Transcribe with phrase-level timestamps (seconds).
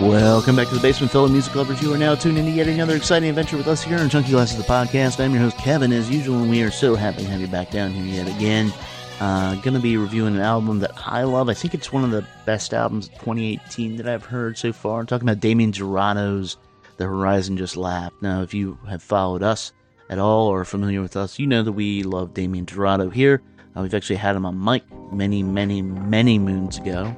[0.00, 1.82] Welcome back to the Basement Fellow Music Lovers.
[1.82, 4.30] You are now tuned in to yet another exciting adventure with us here on Chunky
[4.30, 5.18] Glasses, the podcast.
[5.18, 7.72] I'm your host, Kevin, as usual, and we are so happy to have you back
[7.72, 8.72] down here yet again.
[9.18, 11.48] Uh, to be reviewing an album that I love.
[11.48, 15.00] I think it's one of the best albums of 2018 that I've heard so far.
[15.00, 16.58] I'm talking about Damien Jurado's
[16.96, 18.22] The Horizon Just Laughed.
[18.22, 19.72] Now, if you have followed us
[20.10, 23.42] at all or are familiar with us, you know that we love Damien Jurado here.
[23.76, 27.16] Uh, we've actually had him on mic many, many, many moons ago.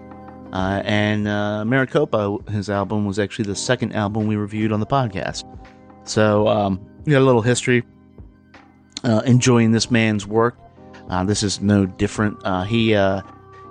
[0.53, 4.87] Uh, and uh, Maraqopa, his album, was actually the second album we reviewed on the
[4.87, 5.45] podcast.
[6.05, 7.85] So um, we got a little history.
[9.03, 10.59] Uh, enjoying this man's work.
[11.09, 12.37] Uh, this is no different.
[12.45, 13.23] Uh, he, uh,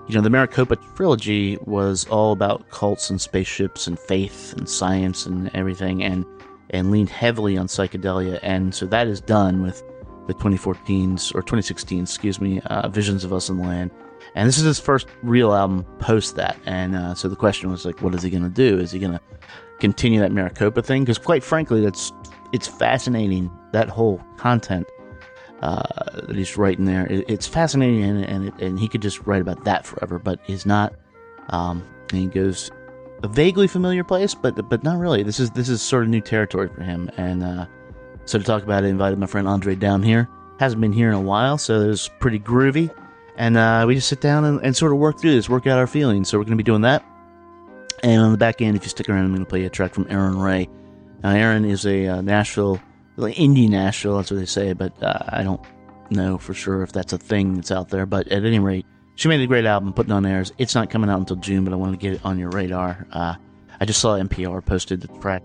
[0.07, 5.27] you know, the Maraqopa trilogy was all about cults and spaceships and faith and science
[5.27, 6.25] and everything, and
[6.71, 8.39] and leaned heavily on psychedelia.
[8.41, 9.83] And so that is done with
[10.25, 13.91] the 2014's or 2016, excuse me, Visions of Us in the Land.
[14.35, 16.57] And this is his first real album post that.
[16.65, 18.79] And uh, so the question was like, what is he going to do?
[18.79, 19.21] Is he going to
[19.79, 21.03] continue that Maraqopa thing?
[21.03, 22.11] Because quite frankly, that's
[22.51, 24.87] it's fascinating that whole content
[25.61, 25.83] uh,
[26.27, 27.05] that he's writing there.
[27.07, 30.19] It, it's fascinating, and and, and he could just write about that forever.
[30.19, 30.93] But he's not.
[31.49, 32.71] Um, and he goes
[33.23, 35.23] a vaguely familiar place, but but not really.
[35.23, 37.09] This is this is sort of new territory for him.
[37.17, 37.65] And uh,
[38.25, 40.29] so to talk about it, I invited my friend Andre down here.
[40.59, 42.93] Hasn't been here in a while, so it was pretty groovy.
[43.39, 45.79] And uh, we just sit down and, and sort of work through this, work out
[45.79, 46.27] our feelings.
[46.27, 47.05] So we're going to be doing that.
[48.03, 49.93] And on the back end, if you stick around, I'm going to play a track
[49.93, 50.67] from Aaron Ray.
[51.23, 52.81] Now, Aaron is a uh, Nashville,
[53.15, 55.61] like indie Nashville, that's what they say, but uh, I don't
[56.09, 58.05] know for sure if that's a thing that's out there.
[58.05, 58.85] But at any rate,
[59.15, 60.51] she made a great album, putting on airs.
[60.57, 63.07] It's not coming out until June, but I wanted to get it on your radar.
[63.11, 63.35] Uh,
[63.79, 65.43] I just saw NPR posted the track,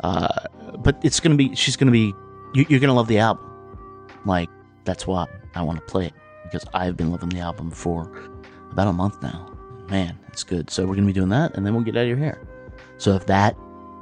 [0.00, 0.28] uh,
[0.78, 1.54] but it's gonna be.
[1.54, 2.14] She's gonna be.
[2.54, 3.44] You, you're gonna love the album.
[4.24, 4.48] Like
[4.84, 6.14] that's why I want to play it
[6.46, 8.10] because I've been loving the album for
[8.70, 9.52] about a month now.
[9.88, 10.70] Man, it's good.
[10.70, 12.40] So we're gonna be doing that, and then we'll get out of your hair.
[12.98, 13.56] So if that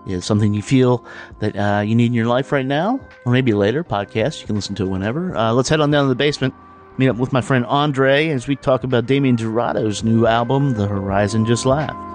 [0.07, 1.05] is something you feel
[1.41, 4.57] that uh, you need in your life right now, or maybe later, podcast, you can
[4.57, 5.37] listen to it whenever.
[5.37, 6.55] Uh, let's head on down to the basement,
[6.99, 10.87] meet up with my friend Andre as we talk about Damien Jurado's new album, The
[10.87, 12.14] Horizon Just Laughed.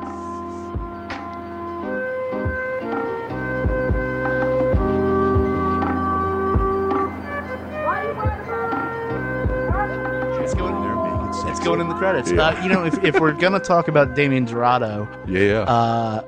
[11.70, 12.32] Going in the credits.
[12.32, 12.48] Yeah.
[12.48, 15.60] Uh, you know, if, if we're gonna talk about Damien Jurado, Yeah, yeah.
[15.72, 16.24] uh,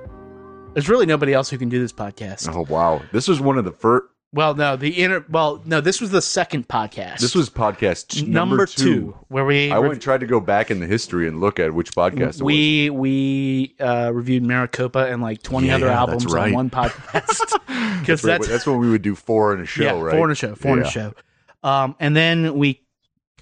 [0.73, 2.47] there's really nobody else who can do this podcast.
[2.53, 4.05] oh wow, this was one of the first.
[4.33, 5.25] Well, no, the inner.
[5.31, 7.17] Well, no, this was the second podcast.
[7.21, 10.69] This was podcast t- number, two, where we I went and tried to go back
[10.69, 15.23] in the history and look at which podcast it we we uh, reviewed Maraqopa and
[15.23, 16.49] like 20 Yeah, other yeah, albums that's right.
[16.49, 17.57] on one podcast
[17.99, 18.23] because.
[18.23, 20.13] Right, that's, that's when we would do four in a show, yeah, right?
[20.15, 21.15] four in a show, four in a show.
[21.63, 22.83] Um, and then we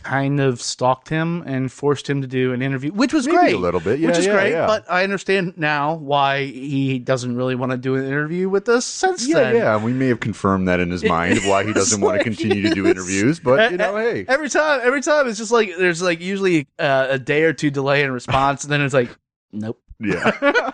[0.04, 3.56] kind of stalked him and forced him to do an interview, which was Maybe great,
[3.56, 4.52] a little bit, yeah, which is yeah, great.
[4.52, 4.66] yeah.
[4.66, 8.86] But I understand now why he doesn't really want to do an interview with us
[8.86, 9.56] since Yeah, then.
[9.56, 9.84] yeah.
[9.84, 12.62] We may have confirmed that in his mind of why he doesn't want to continue
[12.70, 16.02] to do interviews, but you know, hey, Every time, every time, it's just like there's
[16.02, 19.10] like usually uh, a day or two delay in response, and then it's like,
[19.52, 19.82] nope.
[20.00, 20.32] yeah.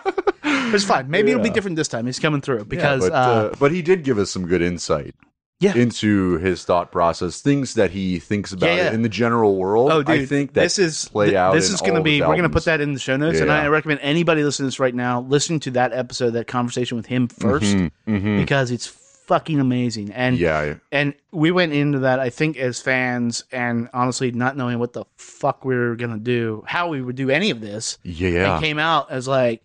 [0.68, 1.08] It's fine.
[1.10, 2.06] Maybe it'll be different this time.
[2.06, 3.18] He's coming through because yeah, but, uh,
[3.52, 5.14] uh, but he did give us some good insight.
[5.58, 5.74] Yeah.
[5.74, 8.92] into his thought process, things that he thinks about Yeah, yeah.
[8.92, 9.90] in the general world.
[9.90, 11.54] oh, dude, I think that this is play th- out.
[11.54, 12.20] This is going to be.
[12.20, 13.50] We're going to put that in the show notes, and.
[13.50, 17.06] I recommend anybody listening to this right now listen to that episode, that conversation with
[17.06, 18.38] him 1st Mhm, mhm.
[18.38, 20.12] because it's fucking amazing.
[20.12, 24.78] And yeah, and we went into that I think as fans, and honestly, not knowing
[24.78, 27.96] what the fuck we were going to do, how we would do any of this.
[28.04, 28.54] yeah, yeah.
[28.56, 29.62] and came out as like,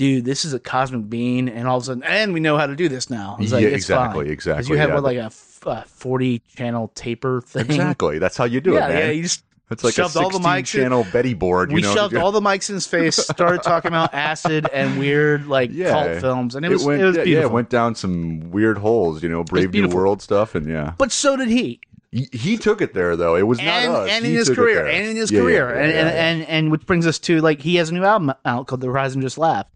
[0.00, 2.66] dude, this is a cosmic being, and all of a sudden, and we know how
[2.66, 3.36] to do this now.
[3.38, 4.32] It's like, Yeah, it's exactly, fine.
[4.32, 4.94] exactly, 'Cause you have yeah.
[4.94, 7.66] what, like a f- uh, forty channel taper thing.
[7.66, 8.18] Exactly.
[8.18, 8.98] That's how you do yeah, it, man.
[8.98, 9.10] yeah.
[9.10, 11.70] You just it's like shoved a all the 16 mics in- channel Betty board.
[11.70, 11.94] You we know?
[11.94, 15.90] shoved all the mics in his face, started talking about acid and weird like Yeah.
[15.90, 17.42] cult films, and it was it, went, was yeah, beautiful.
[17.42, 19.86] Yeah, it went down some weird holes, you know, Brave New.
[19.88, 20.94] World stuff, and yeah.
[20.96, 21.78] but so did he.
[22.10, 23.36] He, he took it there, though.
[23.36, 24.10] It was not and, us.
[24.10, 26.84] and in his took it career, and in his career, and, and, and and which
[26.86, 29.70] brings us to like he has a new album out called The Horizon Just Laughed.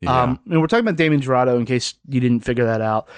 [0.00, 0.22] Yeah.
[0.22, 3.08] Um, and we're talking about Damien Jurado in case you didn't figure that out.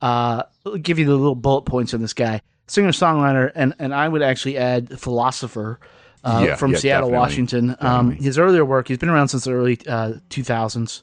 [0.00, 3.92] Uh, I'll give you the little bullet points on this guy, singer songwriter, and and
[3.94, 5.80] I would actually add philosopher.
[6.22, 7.18] uh, Yeah, from yeah, Seattle, definitely.
[7.18, 7.76] Washington.
[7.80, 11.02] Um, his earlier work, he's been around since the early uh, 2000s.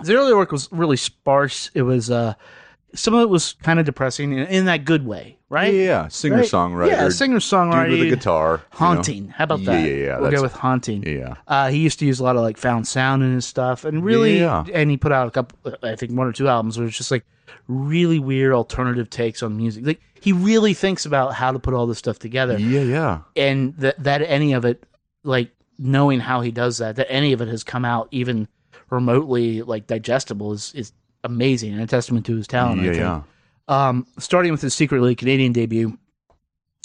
[0.00, 1.70] His earlier work was really sparse.
[1.74, 2.34] It was uh,
[2.94, 5.72] some of it was kind of depressing in, in that good way, right?
[5.74, 6.08] Yeah, yeah.
[6.08, 6.88] singer songwriter.
[6.90, 7.90] Yeah, singer songwriter.
[7.90, 8.50] Dude with a guitar.
[8.52, 8.86] you know?
[8.86, 9.28] Haunting.
[9.28, 9.80] How about that?
[9.82, 10.18] yeah, yeah, yeah.
[10.20, 11.02] We'll go with haunting.
[11.06, 11.34] Yeah.
[11.46, 14.02] Uh, he used to use a lot of like found sound in his stuff, and
[14.04, 14.64] really, Yeah.
[14.72, 17.10] and he put out a couple, I think one or two albums where it's just
[17.10, 17.24] like
[17.66, 19.86] really weird alternative takes on music.
[19.86, 23.18] Like he really thinks about how to put all this stuff together, Yeah, yeah.
[23.36, 24.84] and that that any of it,
[25.24, 28.48] like knowing how he does that, that any of it has come out even
[28.90, 30.92] remotely like digestible is is
[31.24, 32.80] amazing and a testament to his talent.
[32.80, 33.00] I yeah, think.
[33.02, 33.22] yeah.
[33.88, 35.98] Um, starting with his secretly Canadian debut,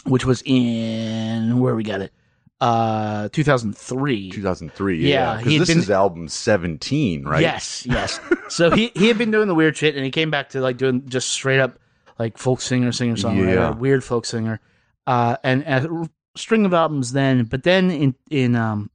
[0.05, 2.11] which was in where we got it,
[2.59, 4.31] uh, 2003.
[4.31, 4.97] 2003.
[4.99, 7.41] Yeah, Yeah, because had this been- is album 17, right?
[7.41, 8.19] Yes, yes.
[8.49, 10.77] so he he had been doing the weird shit, and he came back to like
[10.77, 11.79] doing just straight up
[12.19, 13.69] like folk singer, singer songwriter, Yeah.
[13.71, 14.59] weird folk singer,
[15.07, 17.45] uh, and, and a string of albums then.
[17.45, 18.89] But then in in um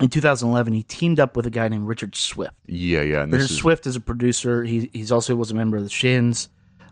[0.00, 2.54] in 2011, he teamed up with a guy named Richard Swift.
[2.66, 3.22] Yeah, yeah.
[3.22, 4.64] And Richard is Swift is a producer.
[4.64, 6.48] He he's also was a member of the Shins,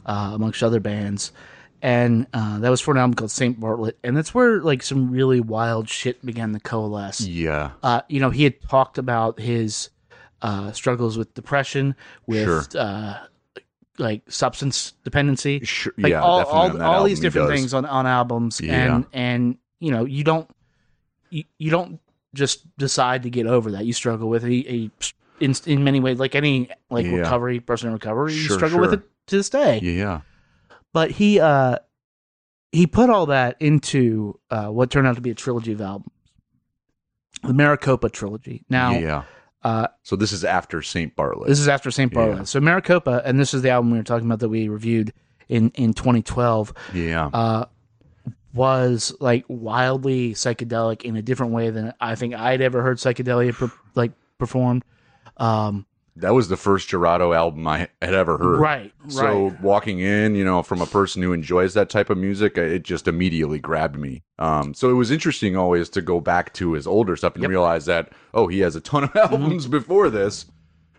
[0.07, 1.33] uh, amongst other bands.
[1.81, 5.13] And uh, that was for an album called Saint Bartlett, and that's where like some
[5.13, 9.91] really wild shit began to coalesce yeah, uh, you know, he had talked about his
[10.43, 11.95] uh, struggles with depression,
[12.27, 13.19] with uh,
[13.97, 15.95] like substance dependency, sure.
[15.99, 18.97] like yeah, all definitely all, all these different things on, on albums, Yeah.
[18.97, 20.51] and and you know, you don't
[21.31, 22.01] you, you don't
[22.35, 23.85] just decide to get over that.
[23.87, 24.51] You struggle with it.
[24.51, 24.91] He, he,
[25.41, 27.13] in in many ways, like any like Yeah.
[27.19, 30.21] recovery person in recovery, you Sure, struggle with it to this day Yeah, yeah.
[30.93, 31.77] but he uh
[32.73, 36.11] he put all that into uh what turned out to be a trilogy of albums
[37.43, 39.23] the Maraqopa trilogy now yeah,
[39.63, 41.49] uh So this is after Saint Bartlett.
[41.49, 42.45] this is after st bartlett Yeah.
[42.45, 45.13] so Maraqopa and this is the album we were talking about that we reviewed
[45.49, 47.65] in in 2012 yeah, uh
[48.55, 53.53] was like wildly psychedelic in a different way than i think i'd ever heard psychedelia
[53.53, 54.83] per, like performed
[55.37, 55.85] um
[56.17, 58.59] that was the first Jurado album I had ever heard.
[58.59, 62.19] right So right walking in, you know, from a person who enjoys that type of
[62.19, 64.25] music, it just immediately grabbed me.
[64.37, 67.51] Um, so it was interesting always to go back to his older stuff and Yep.
[67.51, 70.47] realize that oh, he has a ton of albums before this.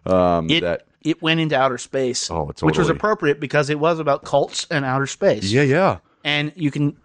[0.06, 4.00] Um, it, that it went into outer space Oh, which was appropriate because it was
[4.00, 6.96] about cults and outer space yeah, yeah, and you can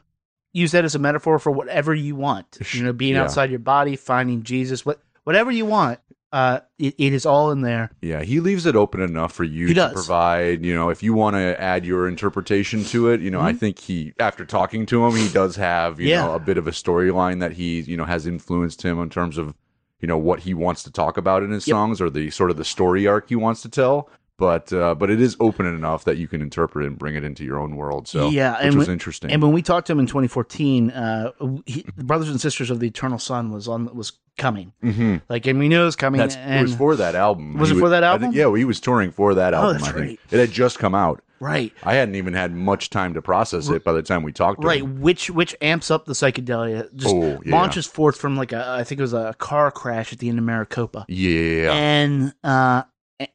[0.55, 2.59] use that as a metaphor for whatever you want.
[2.73, 3.25] You know, being Yeah.
[3.25, 5.99] outside your body, finding Jesus, what whatever you want.
[6.33, 7.93] Uh, it, it is all in there.
[8.03, 8.23] yeah.
[8.25, 9.93] He leaves it open enough for you He to does.
[9.93, 10.65] provide.
[10.65, 13.79] You know, if you want to add your interpretation to it, you know, I think
[13.79, 16.11] he, after talking to him, he does have you Mm-hmm.
[16.11, 16.27] Yeah.
[16.27, 19.39] know a bit of a storyline that he you know has influenced him in terms
[19.39, 19.55] of
[20.01, 21.73] you know what he wants to talk about in his Yep.
[21.75, 24.09] songs or the sort of the story arc he wants to tell.
[24.37, 27.23] But uh, but it is open enough that you can interpret it and bring it
[27.23, 28.09] into your own world.
[28.09, 29.31] So Yeah, which and was when- interesting.
[29.31, 31.31] And when we talked to him in 2014, uh,
[31.67, 34.73] he, Brothers and Sisters of the Eternal Son was on was coming.
[34.81, 36.19] hmm Like, and we knew it was coming.
[36.19, 37.57] That's and, it was for that album.
[37.59, 38.23] Was He it for that album?
[38.23, 39.75] Oh, think- yeah, well, he was touring for that album.
[39.79, 40.21] that's I think right.
[40.33, 41.23] it had just come out.
[41.39, 44.63] right, I hadn't even had much time to process it by the time we talked
[44.63, 44.81] to right.
[44.83, 45.01] him.
[45.01, 46.93] Which which amps up the psychedelia.
[46.97, 47.55] Just Oh, yeah.
[47.55, 50.41] launches forth from like a I think it was a car crash at the end
[50.41, 51.05] of Maraqopa.
[51.07, 52.83] Yeah, and uh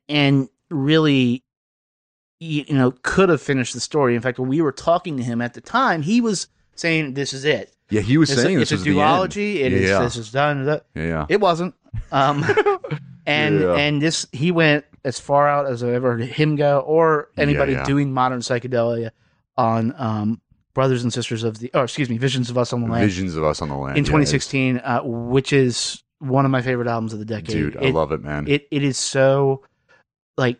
[0.10, 1.44] and really
[2.39, 5.24] you, you know could have finished the story in fact when we were talking to
[5.24, 8.02] him at the time he was saying this is it yeah.
[8.02, 9.31] He was it's saying a, this it's a was the end.
[9.31, 9.99] duology it is Yeah.
[9.99, 11.26] this is done Yeah, yeah.
[11.28, 11.73] it wasn't
[12.11, 12.45] um
[13.26, 13.73] and Yeah.
[13.76, 17.76] and this he went as far out as i've ever heard him go or anybody
[17.85, 19.09] doing modern psychedelia
[19.57, 20.40] on um
[20.76, 23.35] brothers and sisters of the oh excuse me visions of us on the land Visions
[23.35, 26.88] of Us on the Land in yeah, 2016 uh, which is one of my favorite
[26.88, 28.47] albums of the decade Dude, I It- love it, man.
[28.47, 29.64] it it is so
[30.40, 30.58] like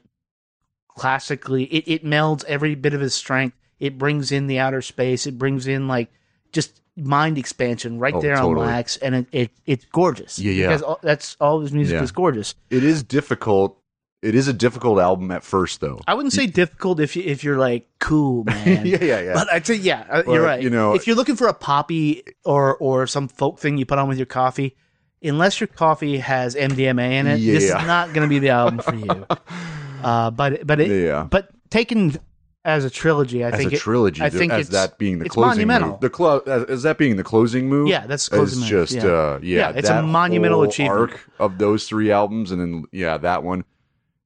[0.88, 5.26] classically it, it melds every bit of his strength it brings in the outer space
[5.26, 6.12] it brings in like
[6.52, 8.68] just mind expansion right Oh, there totally.
[8.68, 10.68] on wax and it, it it's gorgeous Yeah, yeah.
[10.68, 12.04] because all, that's all of his music Yeah.
[12.04, 13.76] is gorgeous it is difficult.
[14.22, 16.02] It is a difficult album at first, though.
[16.06, 19.34] i wouldn't say difficult if you if you're like cool man yeah, yeah, yeah.
[19.34, 20.62] But I'd say, yeah, uh, But, you're right.
[20.62, 23.98] you know- if you're looking for a poppy or or some folk thing you put
[23.98, 24.76] on with your coffee,
[25.24, 28.80] unless your coffee has MDMA in it, this is not going to be the album
[28.80, 29.26] for you.
[30.02, 31.28] Uh, but but it, Yeah.
[31.30, 32.16] but taken
[32.64, 35.20] as a trilogy, I as think a it- trilogy, I think as it's, that being
[35.20, 35.90] the it's closing monumental.
[35.90, 36.00] move.
[36.00, 37.90] The clo- as, as that being the closing move.
[37.90, 39.04] Yeah, that's the closing move, just yeah.
[39.06, 41.12] uh, yeah, Yeah, it's a monumental achievement.
[41.12, 43.66] arc of those three albums, and then yeah, that one.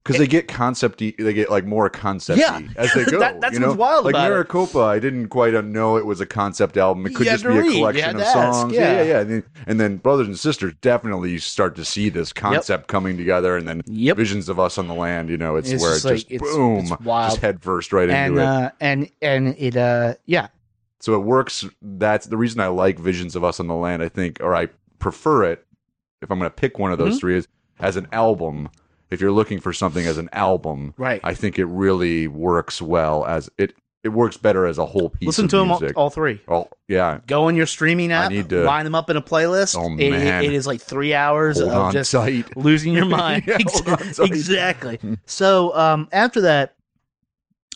[0.03, 2.59] Because they get concepty, they get like more concepty Yeah.
[2.75, 3.19] as they go.
[3.19, 3.67] That- that's you know?
[3.67, 4.47] what's wild Like about it.
[4.49, 7.05] Maraqopa, I didn't quite know it was a concept album.
[7.05, 7.65] It could just be a read.
[7.67, 8.73] You collection of ask, songs.
[8.73, 9.03] yeah, yeah.
[9.03, 9.19] yeah.
[9.21, 13.15] And then, and then Brothers and Sisters definitely you start to see this concept coming
[13.15, 14.17] together, and then Yep.
[14.17, 15.29] Visions of Us on the Land.
[15.29, 17.93] You know, it's, It's where it just like- just it's- boom, it's just head first
[17.93, 18.45] right and into it.
[18.45, 20.47] uh, and and it uh yeah.
[20.99, 21.65] So it works.
[21.81, 24.03] That's the reason I like Visions of Us on the Land.
[24.03, 24.67] I think, or I
[24.99, 25.65] prefer it
[26.21, 27.09] if I'm going to pick one of Mm-hmm.
[27.09, 27.47] those three is
[27.79, 28.69] as an album.
[29.13, 31.21] If you're looking for something as an album, Right.
[31.23, 33.75] I think it really works well as it.
[34.03, 35.27] It works better as a whole piece.
[35.27, 35.97] Listen of to them all, music.
[35.97, 36.41] all three.
[36.49, 37.19] Oh, yeah.
[37.25, 38.31] Go on your streaming app.
[38.31, 39.77] I need to- line them up in a playlist.
[39.79, 40.43] Oh, It- man.
[40.43, 42.57] it is like three hours Hold of just tight.
[42.57, 43.43] losing your mind.
[43.47, 44.19] Yeah, Ex- hold on tight.
[44.27, 44.99] exactly.
[45.25, 46.75] So um, after that,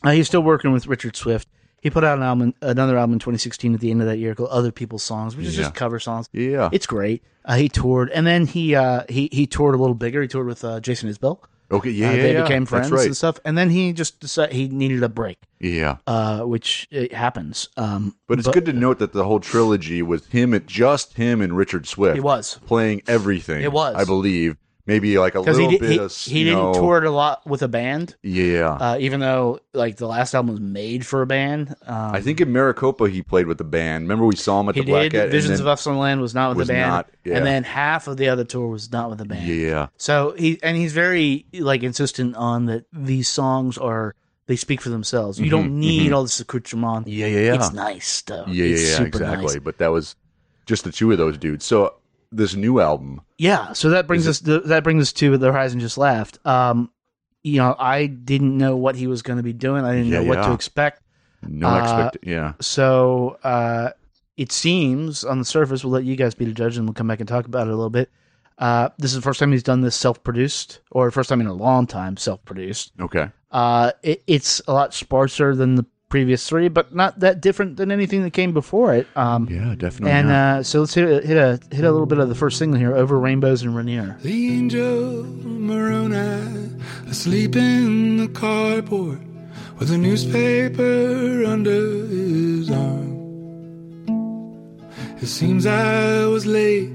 [0.04, 1.48] uh, he's still working with Richard Swift.
[1.82, 4.34] He put out an album, another album in 2016 at the end of that year
[4.36, 5.64] called "Other People's Songs," which is Yeah.
[5.66, 6.28] just cover songs.
[6.34, 6.70] Yeah.
[6.72, 7.24] It's great.
[7.46, 10.22] Uh, he toured, and then he uh, he he toured a little bigger.
[10.22, 11.40] He toured with uh, Jason Isbell.
[11.70, 11.90] Okay.
[11.92, 12.10] Yeah.
[12.10, 12.42] Uh, they yeah.
[12.44, 13.06] became friends right.
[13.06, 13.40] and stuff.
[13.44, 15.98] And then he just decided he needed a break, Yeah.
[16.08, 17.68] uh, which it happens.
[17.76, 21.58] Um, But it's good to note that the whole trilogy was him, just him and
[21.58, 22.18] Richard Swift.
[22.18, 22.60] It was.
[22.66, 23.64] playing everything.
[23.64, 23.96] It was.
[23.96, 24.56] I believe,
[24.88, 27.12] maybe like a little he did, bit he, of he didn't know, tour it a
[27.12, 28.16] lot with a band.
[28.24, 31.76] Yeah, uh, even though like the last album was made for a band.
[31.86, 34.06] Um, I think in Maraqopa he played with the band.
[34.06, 35.12] Remember we saw him at he the Black did.
[35.12, 35.24] Cat.
[35.24, 37.38] and Visions of on Land was not with was the band, not, yeah.
[37.38, 39.48] and then half of the other tour was not with the band.
[39.48, 44.16] Yeah, So he and he's very like insistent on that these songs are
[44.48, 45.40] they speak for themselves.
[45.40, 47.06] You don't need all this accoutrement.
[47.06, 47.56] Mm-hmm, yeah, yeah, yeah.
[47.56, 48.48] It's nice stuff.
[48.48, 49.46] yeah, It's yeah, yeah, exactly.
[49.46, 49.60] nice.
[49.60, 50.16] But that was
[50.66, 51.66] just the two of those dudes.
[51.66, 51.96] So
[52.32, 55.98] this new album, Yeah, so that brings us that brings us to the Horizon just
[55.98, 56.46] left.
[56.46, 56.92] Um,
[57.44, 59.86] you know, I didn't know what he was going to be doing.
[59.86, 61.02] I didn't Yeah, know what to expect.
[61.48, 62.18] no Uh, expect.
[62.28, 63.92] Yeah, So uh,
[64.36, 67.08] it seems on the surface, we'll let you guys be the judge, and we'll come
[67.08, 68.10] back and talk about it a little bit.
[68.58, 71.54] Uh, this is the first time he's done this self-produced, or first time in a
[71.54, 72.92] long time self-produced.
[73.00, 73.30] okay.
[73.52, 77.92] Uh, it, it's a lot sparser than the previous three, but not that different than
[77.92, 79.08] anything that came before it.
[79.16, 80.12] Um, Yeah, definitely.
[80.12, 82.58] and uh, so let's hit a, hit a hit a little bit of the first
[82.58, 86.72] single here, "Over Rainbows and Rainier." The angel Moroni
[87.08, 89.22] asleep in the carport
[89.80, 91.72] with a newspaper under
[92.08, 93.16] his arm.
[95.22, 96.90] It seems I was late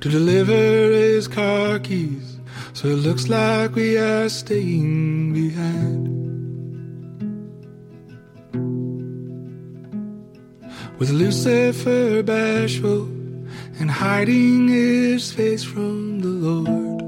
[0.00, 2.38] to deliver his car keys,
[2.72, 6.37] so it looks like we are staying behind.
[10.98, 13.04] With Lucifer bashful
[13.78, 16.98] and hiding his face from the Lord.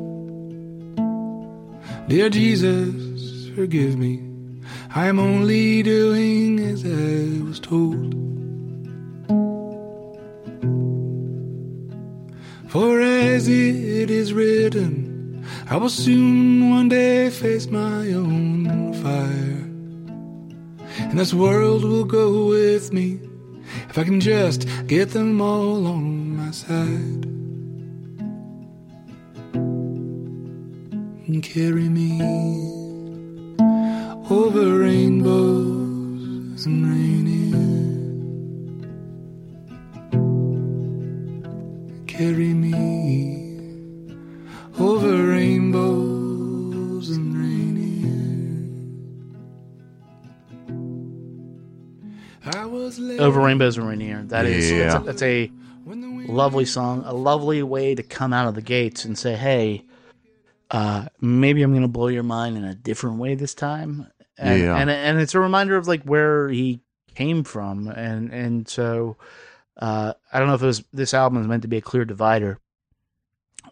[2.09, 4.23] Dear Jesus, forgive me.
[4.95, 8.15] I am only doing as I was told.
[12.69, 19.67] For as it is written, I will soon one day face my own fire.
[21.09, 23.19] And this world will go with me
[23.91, 27.25] if I can just get them all on my side.
[31.27, 32.21] And carry me
[34.31, 37.57] over rainbows and rainier.
[42.07, 43.30] Carry me
[53.21, 54.79] "Over Rainbows and Rainier." That is Yeah.
[54.79, 55.47] that's, a, that's a
[55.85, 59.17] when the wind lovely song, a lovely way to come out of the gates and
[59.19, 59.85] say, "Hey,
[60.71, 64.07] uh, maybe I'm going to blow your mind in a different way this time."
[64.39, 64.77] And, Yeah.
[64.77, 66.81] and and it's a reminder of like where he
[67.15, 69.17] came from, and and so
[69.79, 72.05] uh, I don't know if it was this album is meant to be a clear
[72.05, 72.59] divider,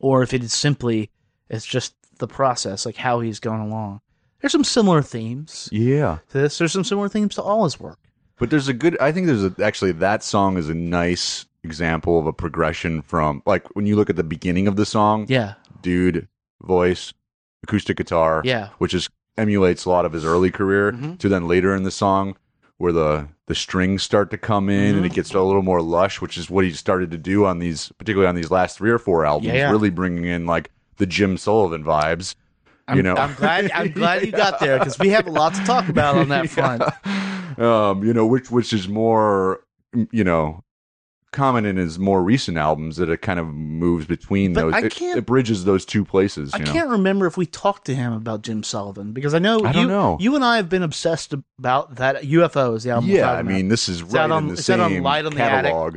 [0.01, 1.11] or if it is simply
[1.49, 4.01] it's just the process, like how he's going along.
[4.41, 6.19] There's some similar themes yeah.
[6.31, 6.59] to this.
[6.59, 7.99] There's some similar themes to all his work.
[8.39, 8.97] But there's a good.
[9.01, 13.43] I think there's a, actually that song is a nice example of a progression from
[13.45, 15.27] like when you look at the beginning of the song.
[15.29, 16.29] Yeah, dude
[16.63, 17.13] voice
[17.63, 18.69] acoustic guitar Yeah.
[18.79, 21.19] which is emulates a lot of his early career Mhm.
[21.19, 22.37] to then later in the song
[22.79, 25.05] where the the strings start to come in and Mm-hmm.
[25.07, 27.93] it gets a little more lush which is what he started to do on these
[27.99, 29.71] particularly on these last three or four albums Yeah, yeah.
[29.71, 32.35] really bringing in like the jim sullivan vibes
[32.89, 33.71] I'm, you know I'm glad.
[33.73, 36.49] I'm glad you got there because we have a lot to talk about on that
[36.57, 36.83] front.
[37.59, 39.61] Um you know which which is more
[40.13, 40.63] you know
[41.31, 44.79] common in his more recent albums that it kind of moves between But those I
[44.87, 46.73] It- can't- it, bridges those two places I know?
[46.73, 49.87] can't remember if we talked to him about Jim Sullivan because I know I you,
[49.87, 50.17] know.
[50.21, 53.11] you and I have been obsessed about that UFOs, the album.
[53.11, 55.65] Yeah, I mean, this is It's right on- in the same Light in the Attic.
[55.71, 55.97] catalog.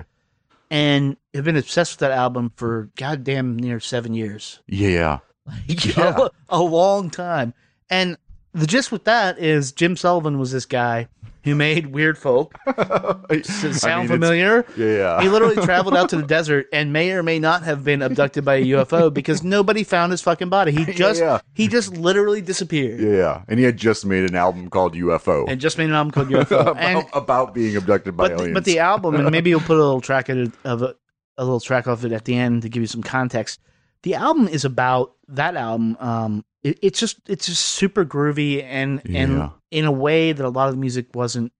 [0.69, 6.27] and have been obsessed with that album for goddamn near seven years, Yeah, Like, Yeah.
[6.49, 7.53] a long time.
[7.89, 8.17] And
[8.53, 11.07] the gist with that is Jim Sullivan was this guy
[11.43, 12.53] who made Weird Folk.
[12.67, 14.65] I Sound mean, familiar?
[14.77, 15.21] Yeah.
[15.21, 18.45] He literally traveled out to the desert and may or may not have been abducted
[18.45, 20.71] by a UFO because nobody found his fucking body.
[20.71, 21.39] He just yeah.
[21.53, 25.59] he just literally disappeared Yeah, and he had just made an album called UFO and
[25.59, 26.61] just made an album called UFO.
[26.61, 28.53] about, and about being abducted by but the, aliens.
[28.53, 30.97] but the album and maybe you'll put a little track of it, of it,
[31.37, 33.59] a little track of it at the end to give you some context.
[34.03, 35.95] The album is about that album.
[35.99, 39.21] Um, it, it's just it's just super groovy and Yeah.
[39.21, 41.51] and in a way that a lot of the music wasn't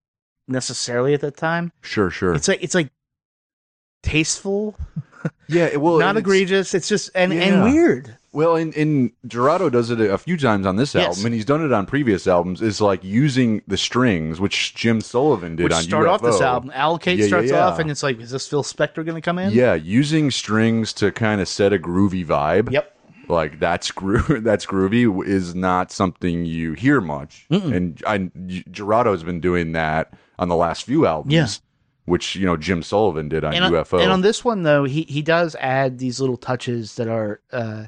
[0.48, 1.72] necessarily at that time.
[1.82, 2.34] sure, sure.
[2.36, 2.90] It's like it's like
[4.04, 4.76] tasteful,
[5.48, 6.74] yeah, it- well, not it's- egregious.
[6.74, 7.42] It's just and Yeah.
[7.42, 8.18] and weird.
[8.34, 11.06] Well, and, and Jurado does it a few times on this Yes.
[11.08, 12.62] album, and he's done it on previous albums.
[12.62, 16.72] Is like using the strings, which Jim Sullivan did Which on start off this album.
[16.74, 17.68] Allocate Yeah, yeah, starts yeah.
[17.68, 19.52] off and it's like, is this Phil Spector going to come in?
[19.52, 22.72] Yeah, using strings to kind of set a groovy vibe.
[22.72, 22.96] Yep.
[23.32, 29.40] Like that's gro- that's groovy is not something you hear much, and I Jurado's been
[29.40, 31.34] doing that on the last few albums.
[31.34, 31.48] Yeah.
[32.06, 34.02] Which you know Jim Sullivan did on and on, UFO.
[34.02, 37.86] and on this one though, he he does add these little touches that are, uh,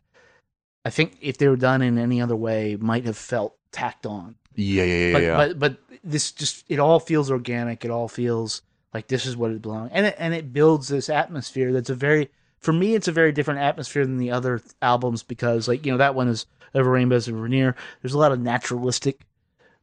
[0.85, 4.35] I think, if they were done in any other way, might have felt tacked on.
[4.55, 5.35] yeah, yeah, yeah, But yeah.
[5.35, 7.83] but but this just it all feels organic.
[7.83, 8.61] It all feels
[8.93, 11.95] like this is what it belongs, and it and it builds this atmosphere that's a
[11.95, 12.29] very
[12.63, 15.91] for me it's a very different atmosphere than the other th- albums because like you
[15.91, 17.75] know that one is over rainbows and Rainier.
[18.01, 19.21] There's a lot of naturalistic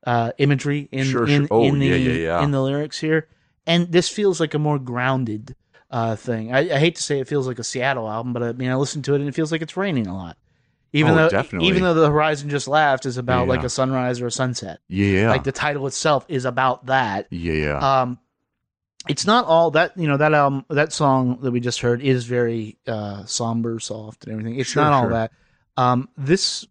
[0.06, 1.48] uh, imagery in Sure, in, sure.
[1.50, 2.42] Oh, in the yeah, yeah, yeah.
[2.42, 3.28] in the lyrics here,
[3.66, 5.54] and this feels like a more grounded
[5.90, 6.52] uh, thing.
[6.54, 8.74] I, I hate to say it feels like a Seattle album, but I mean I
[8.76, 10.36] listen to it and it feels like it's raining a lot.
[10.92, 11.68] Even Oh, though definitely.
[11.68, 14.80] even though the horizon just laughed is about like a sunrise or a sunset.
[14.88, 17.26] yeah, Like the title itself is about that.
[17.30, 18.00] yeah, yeah.
[18.02, 18.18] Um,
[19.08, 22.24] it's not all that you know that album that song that we just heard is
[22.26, 24.58] very uh, somber, soft, and everything.
[24.58, 25.10] It's Sure, not all sure.
[25.12, 25.32] that.
[25.76, 26.66] Um, this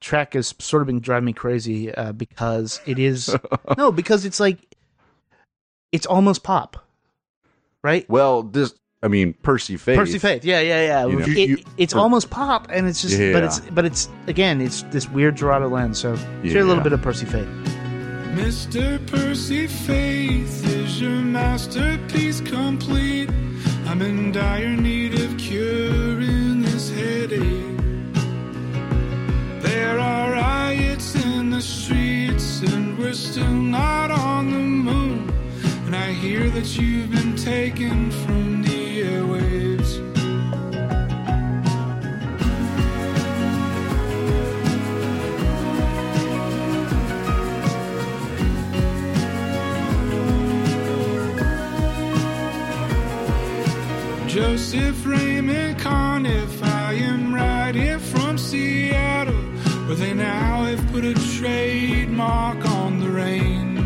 [0.00, 3.36] track has sort of been driving me crazy uh, because it is
[3.76, 4.58] no because it's like
[5.92, 6.86] it's almost pop,
[7.84, 8.08] right?
[8.08, 9.98] well, this I mean Percy Faith.
[9.98, 11.06] Percy Faith, yeah, yeah, yeah.
[11.06, 13.32] You know, it, you- it's for- almost pop, and it's just, Yeah.
[13.32, 15.98] but it's, but it's again, it's this weird Jurado lens.
[15.98, 17.48] So share a little bit of Percy Faith.
[18.34, 19.04] Mr.
[19.08, 23.28] Percy Faith, is your masterpiece complete?
[23.86, 27.76] I'm in dire need of curing this headache.
[29.62, 35.28] There are riots in the streets, and we're still not on the moon.
[35.86, 39.69] And I hear that you've been taken from the airwaves.
[54.40, 59.34] Joseph Raymond Conniff, I am right here from Seattle,
[59.86, 63.76] where they now have put a trademark on the rain.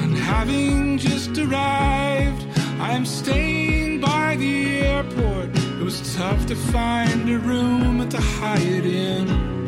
[0.00, 2.46] And having just arrived,
[2.78, 5.48] I am staying by the airport.
[5.80, 9.59] It was tough to find a room at the Hyatt Inn.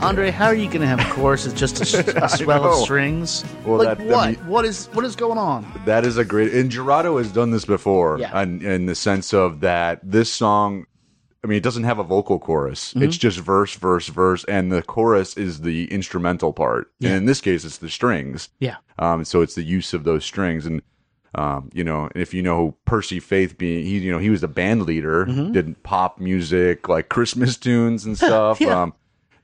[0.00, 2.84] Andre, how are you going to have a chorus that's just a, a swell of
[2.84, 3.44] strings?
[3.64, 4.28] Well, like that- I what?
[4.30, 5.66] mean- what is what is going on?
[5.86, 6.52] That is a great.
[6.54, 8.40] And Jurado has done this before, Yeah.
[8.42, 10.86] in, in the sense of that this song.
[11.42, 12.90] I mean, it doesn't have a vocal chorus.
[12.90, 13.02] Mm-hmm.
[13.04, 16.90] It's just verse, verse, verse, and the chorus is the instrumental part.
[16.98, 17.10] Yeah.
[17.10, 18.48] And in this case, it's the strings.
[18.58, 20.82] Yeah, Um, so it's the use of those strings, and
[21.36, 24.48] um, you know, if you know Percy Faith being, he, you know, he was a
[24.48, 28.58] band leader, did pop music like Christmas tunes and stuff.
[28.58, 28.64] Mm-hmm.
[28.70, 28.82] Yeah.
[28.82, 28.94] Um,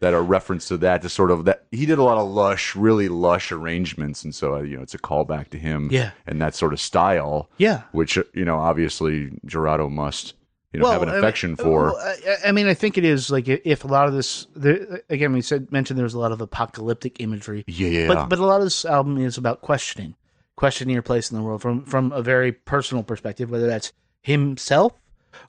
[0.05, 2.77] that are reference to that, to sort of that he did a lot of lush,
[2.77, 6.11] really lush arrangements, and so uh, you know, it's a callback to him, Yeah.
[6.27, 7.83] and that sort of style, yeah.
[7.93, 10.35] which uh, you know, obviously Jurado must,
[10.75, 11.93] you know, have an I mean- affection for.
[11.93, 11.97] well,
[12.45, 15.33] I, I mean, I think it is like if a lot of this, there, again,
[15.33, 18.61] we said mentioned there's a lot of apocalyptic imagery, yeah, yeah, but but a lot
[18.61, 20.15] of this album is about questioning,
[20.57, 23.91] questioning your place in the world from from a very personal perspective, whether that's
[24.21, 24.93] himself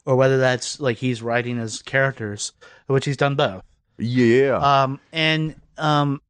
[0.06, 2.52] or whether that's like he's writing as characters,
[2.86, 3.62] which he's done both.
[3.98, 6.20] Yeah, Um, and um,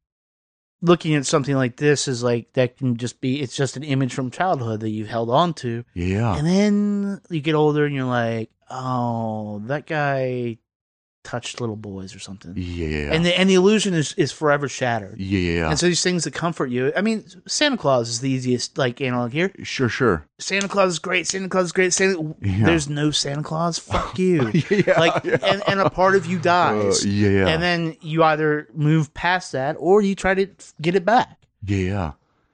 [0.81, 4.13] looking at something like this is like that can just be it's just an image
[4.13, 8.05] from childhood that you've held on to, yeah, and then you get older and you're
[8.05, 10.57] like, oh, that guy
[11.27, 15.19] touched little boys or something, yeah, and the and the illusion is is forever shattered.
[15.19, 15.69] yeah, yeah.
[15.69, 16.93] And so these things that comfort you.
[16.95, 19.51] I mean, Santa Claus is the easiest like analog here.
[19.63, 20.25] sure, sure.
[20.39, 21.27] Santa Claus is great.
[21.27, 21.91] Santa Claus is great.
[21.93, 22.65] Santa, Yeah.
[22.65, 23.77] there's no Santa Claus.
[23.79, 24.51] Fuck you.
[24.69, 25.37] Yeah, like, yeah.
[25.43, 27.05] and, and a part of you Uh, dies.
[27.05, 30.47] yeah, yeah, And then you either move past that or you try to
[30.81, 31.37] get it back.
[31.63, 32.13] yeah.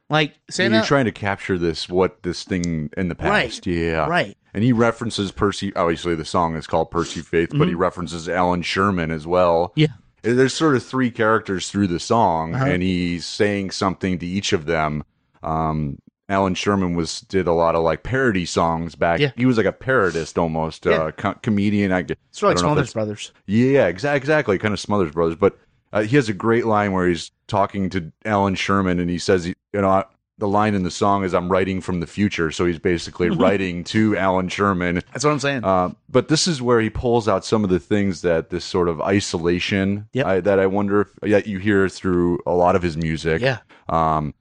[0.09, 3.45] Like Santa, You're trying to capture this, what this thing in the Right.
[3.49, 4.37] past, yeah, right?
[4.53, 5.75] And he references Percy.
[5.75, 9.69] Obviously, the song is called Percy Faith, but he references Allan Sherman as well.
[9.69, 9.79] Mm-hmm.
[9.79, 9.87] Yeah.
[10.35, 12.65] There's sort of three characters through the song, Uh-huh.
[12.65, 15.03] and he's saying something to each of them.
[15.41, 15.97] Um,
[16.29, 19.19] Allan Sherman was did a lot of like parody songs back.
[19.19, 19.31] Yeah.
[19.35, 20.93] He was like a parodist almost, Yeah.
[20.93, 21.91] uh, co- comedian.
[21.91, 23.31] I, g- It's like I don't know if Smothers Brothers.
[23.47, 24.57] yeah, exactly, exactly.
[24.57, 25.59] Kind of Smothers Brothers, but
[25.91, 29.45] uh, he has a great line where he's talking to Alan Sherman, and he says,
[29.47, 30.05] "You know,
[30.39, 33.83] the line in the song is I'm writing from the future." So he's basically writing
[33.85, 34.95] to Allan Sherman.
[35.13, 35.63] That's what I'm saying.
[35.63, 38.87] Uh, but this is where he pulls out some of the things that this sort
[38.89, 40.25] of isolation Yep.
[40.25, 43.41] I, that I wonder if that you hear through a lot of his music.
[43.41, 43.59] yeah.
[43.89, 44.33] Um,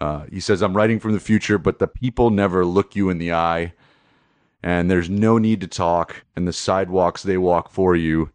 [0.00, 3.16] uh, he says, I'm writing from the future, but the people never look you in
[3.16, 3.72] the eye,
[4.62, 8.30] and there's no need to talk, and the sidewalks they walk for you.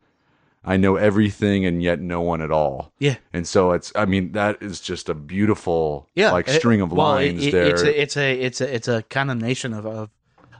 [0.64, 2.92] I know everything and yet no one at all.
[3.00, 3.16] Yeah.
[3.34, 6.32] And so it's, I mean, that is just a beautiful, Yeah.
[6.32, 7.66] like string of it- lines it- there.
[7.68, 10.10] It's a, it's a it's a it's a condemnation of of,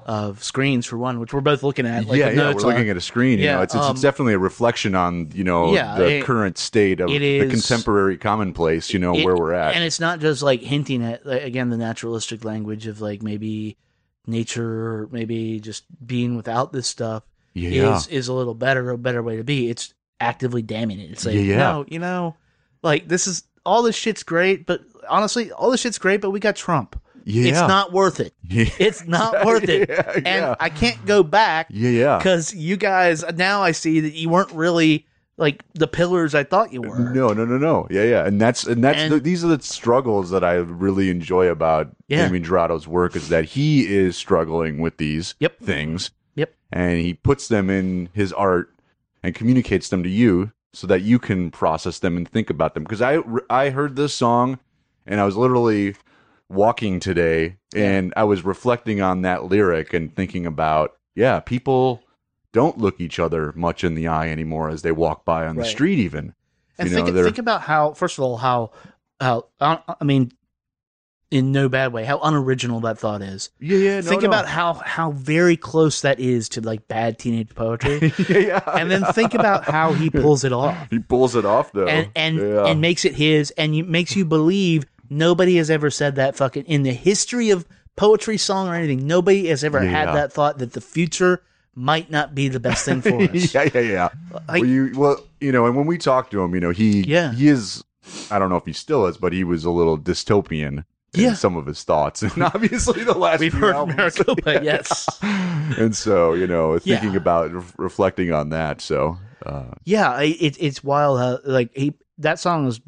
[0.08, 2.08] of screens for one, which we're both looking at.
[2.08, 3.38] Like yeah, yeah, we're looking at a screen.
[3.38, 6.18] You Yeah, know, it's it's, um, it's definitely a reflection on you know Yeah, the
[6.18, 8.92] it- current state of it the contemporary commonplace.
[8.94, 9.76] You know it- where we're at.
[9.76, 13.78] and it's not just like hinting at like, again the naturalistic language of like maybe
[14.26, 17.22] nature, or maybe just being without this stuff
[17.54, 19.70] yeah, is is a little better, a better way to be.
[19.70, 21.12] It's actively damning it.
[21.12, 21.58] It's like, Yeah, yeah.
[21.58, 22.36] no, you know,
[22.84, 26.40] like this is all this shit's great, but honestly, all this shit's great, but we
[26.40, 27.00] got Trump.
[27.26, 28.34] yeah, It's not worth it.
[28.44, 28.66] Yeah.
[28.80, 29.90] It's not worth it.
[29.90, 30.56] Yeah, and.
[30.60, 32.18] I can't go back yeah, yeah.
[32.18, 35.06] because you guys now I see that you weren't really
[35.38, 37.00] like the pillars I thought you were.
[37.00, 37.88] No, no, no, no.
[37.90, 41.10] Yeah, yeah, and that's and that's And- the, these are the struggles that I really
[41.10, 42.26] enjoy about Yeah.
[42.26, 45.60] Damien Jurado's work is that he is struggling with these Yep.
[45.60, 46.12] things.
[46.72, 48.74] And he puts them in his art
[49.24, 52.84] and communicates them to you so that you can process them and think about them.
[52.84, 54.60] Because I I heard this song,
[55.06, 55.96] and I was literally
[56.50, 62.02] walking today, and I was reflecting on that lyric and thinking about yeah, people
[62.54, 65.64] don't look each other much in the eye anymore as they walk by on the
[65.66, 66.34] street even.
[66.78, 68.72] And You think they're- think about how first of all how
[69.20, 70.32] how I mean
[71.32, 73.50] in no bad way how unoriginal that thought is.
[73.60, 73.96] Yeah, yeah.
[74.02, 74.28] No, think no.
[74.28, 78.14] about how how very close that is to like bad teenage poetry.
[78.30, 78.62] yeah, yeah.
[78.78, 80.78] and then think about how he pulls it off.
[80.90, 82.66] he pulls it off though, and and yeah.
[82.66, 86.66] and makes it his and you, makes you believe nobody has ever said that fucking
[86.66, 87.66] in the history of
[87.96, 91.42] poetry song or anything nobody has ever had that thought that the future
[91.76, 94.10] might not be the best thing for us yeah, yeah, yeah.
[94.48, 97.02] Like- well, you, well, you know, and when we talk to him, you know, he,
[97.02, 97.34] Yeah.
[97.34, 97.84] he is.
[98.30, 100.84] I don't know if he still is, but he was a little dystopian.
[101.14, 101.34] Yeah.
[101.34, 103.98] some of his thoughts, and obviously the last we've few heard albums.
[103.98, 105.08] Maraqopa yes
[105.78, 107.18] and so you know, thinking Yeah.
[107.18, 108.80] about re- reflecting on that.
[108.82, 112.80] So, uh, yeah it, it's wild how like he that song is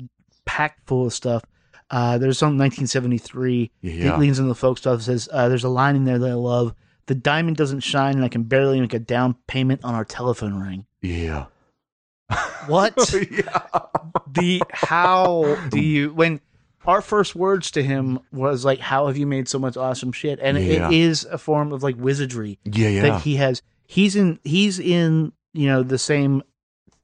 [0.46, 1.44] packed full of stuff
[1.90, 3.92] uh there's some 1973 Yeah.
[3.92, 6.34] he leans into the folk stuff says uh, there's a line in there that i
[6.34, 6.74] love
[7.08, 10.54] the diamond doesn't shine and i can barely make a down payment on our telephone
[10.62, 11.46] ring yeah,
[12.68, 12.94] what
[13.32, 13.60] yeah,
[14.32, 16.40] the how do you when
[16.86, 20.40] our first words to him was like how have you made so much awesome shit
[20.42, 20.88] and Yeah.
[20.90, 23.02] it is a form of like wizardry yeah, yeah.
[23.04, 26.44] that he has he's in he's in you know the same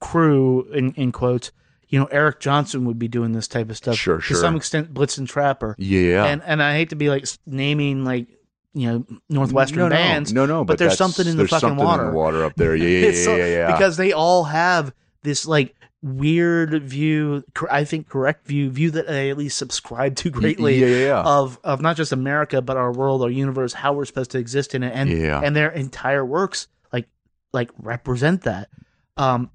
[0.00, 1.52] crew in in quotes
[1.88, 4.92] you know eric johnson would be doing this type of stuff Sure, to some extent
[4.94, 8.26] Blitzen Trapper yeah, and and i hate to be like naming like
[8.72, 12.04] you know northwestern no, no, bands No, no, but, there's something in the fucking water
[12.04, 12.76] in the water up there.
[12.76, 13.72] Yeah, yeah, yeah, so- yeah, yeah.
[13.72, 19.28] because they all have this like weird view i think correct view view that i
[19.28, 21.22] at least subscribe to greatly yeah, yeah, yeah.
[21.22, 24.74] of of not just america but our world our universe how we're supposed to exist
[24.74, 24.92] in it.
[24.94, 25.10] And
[25.42, 27.08] and their entire works like
[27.52, 28.68] like represent that.
[29.16, 29.50] Um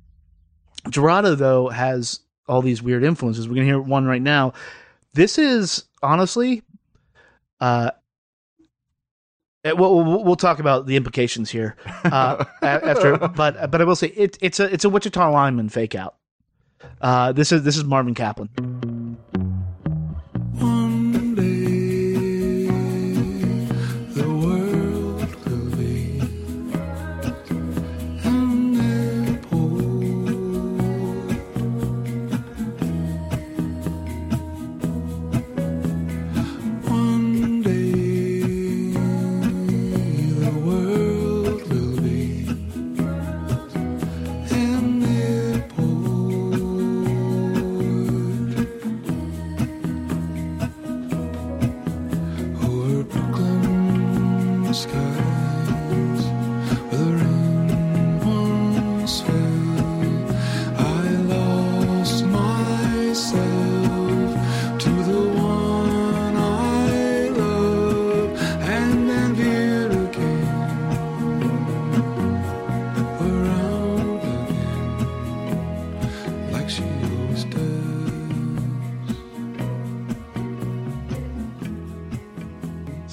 [0.86, 3.48] Jurado though has all these weird influences.
[3.48, 4.54] We're gonna hear one right now.
[5.14, 6.64] This is honestly
[7.60, 7.92] uh
[9.64, 13.96] eh, We'll, we'll, we'll talk about the implications here uh, after, but but I will
[13.96, 16.16] say it, it's a it's a Wichita lineman fake out.
[17.02, 18.50] Uh, this is this is Marvin Kaplan.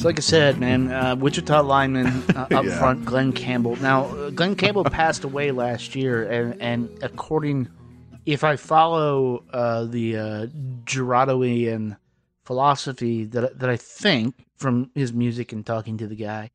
[0.02, 2.76] So, like I said, man, uh, Wichita lineman uh, up Yeah.
[2.76, 3.76] front, Glen Campbell.
[3.76, 7.68] Now, uh, Glen Campbell passed away last year, and, and according,
[8.26, 10.46] if I follow uh, the uh,
[10.84, 11.96] Juradoian
[12.44, 16.50] philosophy that that I think from his music and talking to the guy,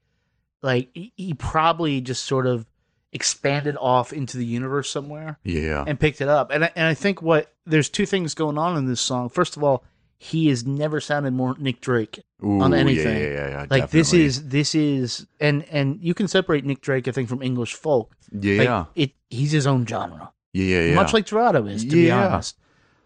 [0.62, 2.66] like he, he probably just sort of
[3.14, 5.86] expanded off into the universe somewhere Yeah.
[5.88, 6.52] and picked it up.
[6.52, 9.30] And I, and I think what there's two things going on in this song.
[9.30, 9.86] First of all,
[10.18, 13.18] he has never sounded more Nick Drake Ooh, on anything.
[13.18, 17.08] Yeah, yeah, yeah, like this is this is and and you can separate Nick Drake
[17.08, 18.16] I think from English folk.
[18.32, 20.96] Yeah, Like, yeah, it he's his own genre, yeah, yeah.
[20.96, 22.58] much like Jurado is to be honest.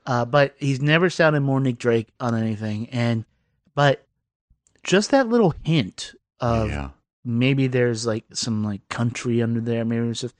[0.03, 3.25] Uh, but he's never sounded more Nick Drake on anything, and
[3.75, 4.05] but
[4.83, 6.91] just that little hint of
[7.23, 10.33] maybe there's like some like country under there, maybe there's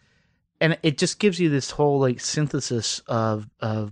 [0.60, 3.92] and it just gives you this whole like synthesis of of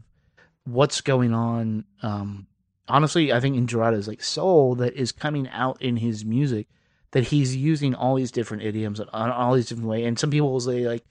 [0.66, 1.86] what's going on.
[2.02, 2.48] Um,
[2.90, 6.68] honestly, I think in Jurado's like soul that is coming out in his music
[7.12, 10.06] that he's using all these different idioms on all these different ways.
[10.06, 11.04] And some people will say like,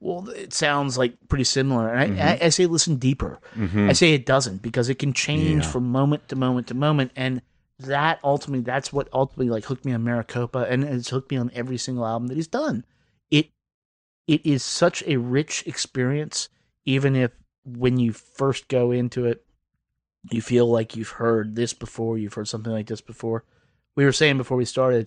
[0.00, 1.88] well, it sounds like pretty similar.
[1.88, 2.42] And I, mm-hmm.
[2.42, 3.38] I, I say listen deeper.
[3.56, 3.88] Mm-hmm.
[3.88, 5.70] I say it doesn't because it can change Yeah.
[5.70, 7.12] from moment to moment to moment.
[7.16, 7.40] And
[7.78, 11.50] that ultimately, that's what ultimately like hooked me on Maraqopa, and it's hooked me on
[11.54, 12.84] every single album that he's done.
[13.30, 13.48] It
[14.26, 16.48] it is such a rich experience,
[16.84, 17.32] even if
[17.64, 19.45] when you first go into it,
[20.30, 23.44] you feel like you've heard this before, you've heard something like this before.
[23.94, 25.06] We were saying before we started,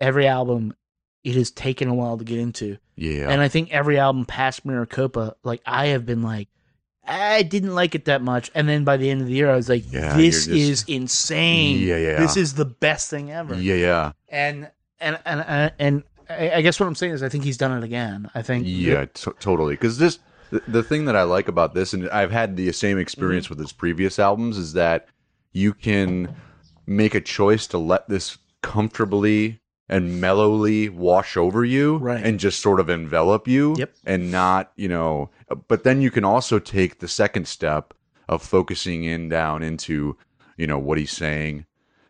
[0.00, 0.74] every album
[1.22, 2.78] it has taken a while to get into.
[2.96, 3.30] Yeah.
[3.30, 6.48] And I think every album past Maraqopa, like I have been like,
[7.06, 8.50] I didn't like it that much.
[8.54, 10.84] And then by the end of the year, I was like, Yeah, this just- is
[10.86, 11.78] insane.
[11.80, 12.20] Yeah, yeah.
[12.20, 13.54] This is the best thing ever.
[13.54, 14.12] yeah, yeah.
[14.28, 17.58] And and and and, and I I guess what I'm saying is, I think he's
[17.58, 18.30] done it again.
[18.34, 18.64] I think.
[18.66, 19.74] Yeah, t- totally.
[19.74, 20.18] Because this,
[20.54, 23.00] the, the thing that I like about this, and I've had the same Mm-hmm.
[23.02, 25.08] experience with his previous albums, is that
[25.52, 26.34] you can
[26.86, 32.24] make a choice to let this comfortably and mellowly wash over you, Right.
[32.24, 33.92] and just sort of envelop you, Yep.
[34.06, 35.30] and not, you know.
[35.68, 37.92] But then you can also take the second step
[38.28, 40.16] of focusing in down into,
[40.56, 41.66] you know, what he's saying,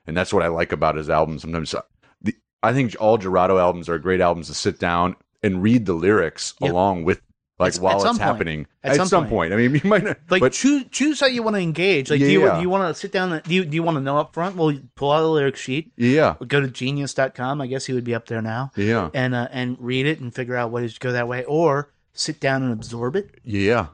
[0.07, 1.39] and that's what I like about his album.
[1.39, 1.75] Sometimes
[2.23, 5.95] the, I think all Jurado albums are great albums to sit down and read the
[5.95, 6.71] lyrics Yep.
[6.71, 7.21] along with
[7.59, 8.19] like At- while it's point.
[8.21, 9.51] happening At at, some some, point.
[9.51, 9.53] point.
[9.53, 12.11] I mean, you might not, Like but choose choose how you want to engage.
[12.11, 12.57] Like do you Yeah.
[12.57, 13.33] do you want to sit down?
[13.33, 14.57] and- Do you do you want to know up front?
[14.57, 15.93] Well, you pull out the lyric sheet.
[15.97, 17.61] yeah, Go to genius.com.
[17.61, 18.73] I guess he would be up there now.
[18.77, 21.45] yeah, And uh, and read it and figure out what is to go that way,
[21.45, 23.31] or sit down and absorb it.
[23.45, 23.87] yeah,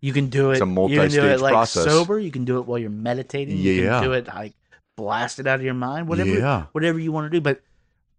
[0.00, 0.54] You can do it.
[0.54, 1.84] It's a you can do it multi-stage like process.
[1.84, 2.18] sober.
[2.18, 3.56] You can do it while you're meditating.
[3.58, 4.00] You Yeah.
[4.00, 4.54] can do it like
[4.96, 6.08] blast it out of your mind.
[6.08, 6.30] Whatever.
[6.30, 6.66] Yeah.
[6.72, 7.60] Whatever you want to do, but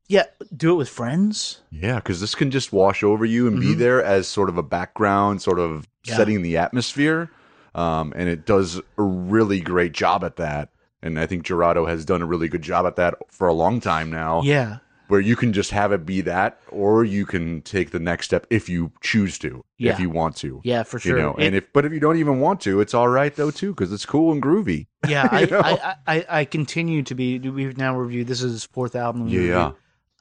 [0.07, 0.23] yeah,
[0.55, 1.61] do it with friends.
[1.71, 1.95] yeah.
[1.95, 5.41] Because this can just wash over you and be there as sort of a background,
[5.41, 5.83] sort of Mm-hmm.
[6.11, 6.15] Yeah.
[6.15, 7.29] setting the atmosphere.
[7.75, 10.69] Um, and it does a really great job at that.
[11.03, 13.81] And I think Jurado has done a really good job at that for a long
[13.81, 14.41] time now.
[14.41, 14.77] Yeah.
[15.09, 18.45] where you can just have it be that, or you can take the next step
[18.49, 19.93] if you choose to, Yeah.
[19.93, 20.59] if you want to.
[20.65, 21.15] Yeah, for sure.
[21.17, 23.33] You know, It- and if but if you don't even want to, it's all right
[23.35, 24.87] though too, because it's cool and groovy.
[25.07, 27.37] Yeah, I, I, I, I continue to be.
[27.39, 28.27] We've now reviewed.
[28.27, 29.27] This is his fourth album.
[29.29, 29.71] Yeah, yeah.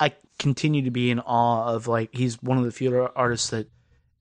[0.01, 3.69] I continue to be in awe of like he's one of the few artists that.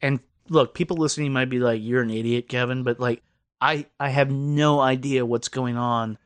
[0.02, 3.24] And look, people listening might be like, "You're an idiot, Kevin," but like,
[3.62, 6.18] I I have no idea what's going on,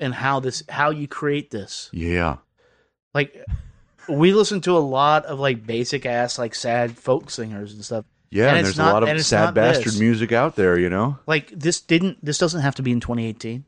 [0.00, 1.90] and how this how you create this.
[1.92, 2.36] Yeah,
[3.14, 3.36] Like,
[4.08, 8.04] we listen to a lot of like basic ass like sad folk singers and stuff.
[8.30, 8.48] yeah.
[8.48, 10.00] And And, there's not- a lot of sad bastard this.
[10.00, 10.78] music out there.
[10.78, 12.24] You know, Like this didn't.
[12.24, 13.64] This doesn't have to be in 2018.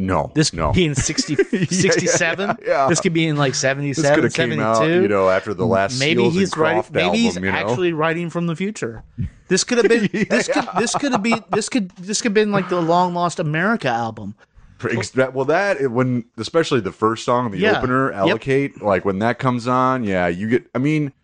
[0.00, 0.68] No, This no.
[0.68, 2.58] could be in 60, yeah, 67.
[2.64, 2.86] yeah.
[2.88, 4.56] This could be in like this 77, could have 72.
[4.56, 6.84] came out, you know, after the last maybe Seals he's writing.
[6.92, 7.18] Maybe album.
[7.18, 9.02] he's you know, actually writing from the future.
[9.48, 10.08] This could have been.
[10.28, 10.66] This could.
[10.78, 11.42] This could have been.
[11.50, 11.88] This could.
[11.92, 14.34] This could have been like the long lost America album.
[15.32, 17.78] Well, that when especially the first song, the Yeah.
[17.78, 18.14] opener, Yep.
[18.18, 20.66] allocate, like when that comes on, yeah, you get.
[20.74, 21.14] I mean,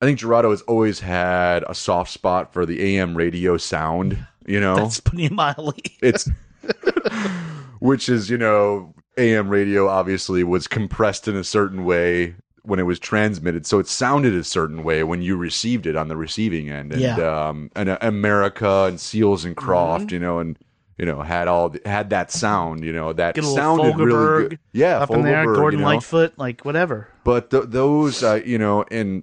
[0.00, 4.24] I think Jurado has always had a soft spot for the AM radio sound.
[4.46, 5.82] You know, That's putting it mildly.
[6.00, 6.28] it's
[7.80, 12.82] which is you know AM radio obviously was compressed in a certain way when it
[12.84, 16.68] was transmitted, so it sounded a certain way when you received it on the receiving
[16.68, 17.48] end, and Yeah.
[17.48, 20.58] um, and uh, America and Seals and Croft, you know, and
[20.98, 23.96] you know had all the, had that sound, you know, that Get a little sounded
[23.96, 25.92] really good, yeah, up in there, Gordon you know?
[25.92, 27.08] Lightfoot, like whatever.
[27.24, 29.22] But th- those, uh, you know, and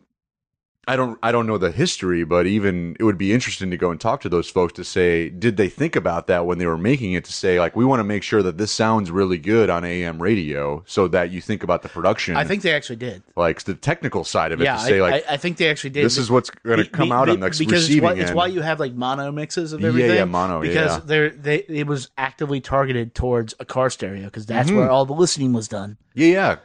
[0.87, 3.89] I don't I don't know the history, but even it would be interesting to go
[3.91, 6.77] and talk to those folks to say, did they think about that when they were
[6.77, 7.25] making it?
[7.25, 10.21] To say like, we want to make sure that this sounds really good on AM
[10.21, 12.35] radio, so that you think about the production.
[12.35, 13.23] I think they actually did.
[13.35, 15.69] like the technical side of it Yeah, to say I, like I, I think they
[15.69, 16.05] actually did.
[16.05, 18.11] this is what's going to come be- out be- on the because it's receiving why,
[18.11, 18.19] end.
[18.21, 20.11] it's why you have like mono mixes of everything.
[20.11, 21.01] Yeah, yeah, mono, because yeah.
[21.05, 24.77] they're they it was actively targeted towards a car stereo because that's Mm-hmm.
[24.77, 25.97] where all the listening was done.
[26.13, 26.55] yeah, yeah.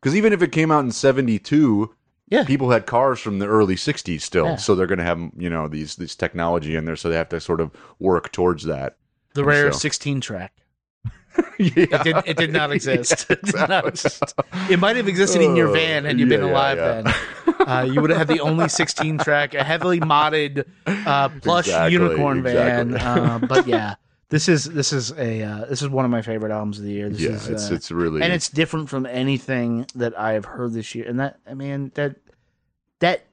[0.00, 1.94] Because even if it came out in '72,
[2.34, 4.56] Yeah, people had cars from the early '60s still, Yeah.
[4.56, 7.28] so they're going to have you know these this technology in there, so they have
[7.30, 8.96] to sort of work towards that.
[9.34, 10.52] the rare so- 16 track.
[11.58, 13.26] yeah, It did, it did not exist.
[13.30, 14.34] it, did not exist.
[14.70, 17.14] it might have existed in your van had you been Yeah, yeah, alive then.
[17.68, 21.92] Uh, you would have had the only 16 track, a heavily modded uh, plush Exactly,
[21.92, 22.94] unicorn van.
[22.96, 23.94] Uh, but yeah,
[24.28, 26.92] this is this is a uh, this is one of my favorite albums of the
[26.92, 27.08] year.
[27.08, 30.44] This yeah, is, it's uh, it's really and it's different from anything that I have
[30.44, 31.06] heard this year.
[31.08, 32.16] And that I mean that
[33.04, 33.26] that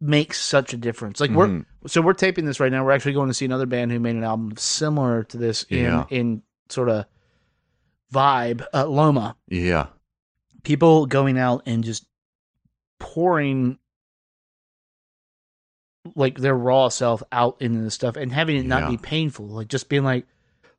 [0.00, 1.20] makes such a difference.
[1.20, 1.64] Like we're Mhm.
[1.86, 2.84] so we're taping this right now.
[2.84, 5.78] We're actually going to see another band who made an album similar to this in
[5.84, 6.04] Yeah.
[6.10, 7.06] in sort of
[8.12, 8.64] vibe.
[8.74, 9.86] Uh, Loma, yeah,
[10.62, 12.06] people going out and just
[13.00, 13.78] pouring
[16.14, 18.90] like their raw self out into this stuff and having it not Yeah.
[18.90, 19.46] be painful.
[19.46, 20.26] Like just being like,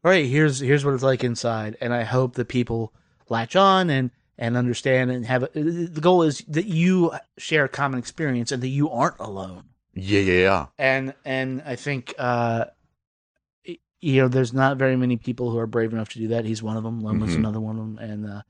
[0.03, 2.93] all right, here's here's what it's like inside, and I hope that people
[3.27, 5.47] latch on and and understand and have.
[5.53, 10.19] The goal is that you share a common experience and that you aren't alone yeah,
[10.19, 10.65] yeah, yeah.
[10.77, 12.65] and and I think uh,
[14.01, 16.45] you know there's not very many people who are brave enough to do that.
[16.45, 16.99] He's one of them.
[17.01, 17.37] Loma's Mhm.
[17.37, 18.41] another one of them, and uh,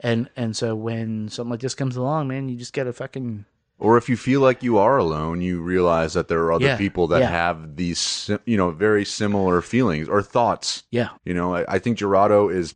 [0.00, 3.44] and and so when something like this comes along, man, you just gotta fucking
[3.78, 6.76] Or if you feel like you are alone, you realize that there are other Yeah,
[6.78, 7.30] people that yeah.
[7.30, 10.84] have these, you know, very similar feelings or thoughts.
[10.90, 12.74] yeah You know, I, I think Jurado is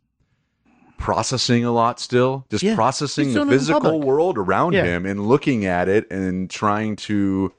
[0.97, 4.03] processing a lot still, just Yeah, processing the doing it in physical public.
[4.03, 4.83] world around Yeah.
[4.85, 7.53] him and looking at it and trying to,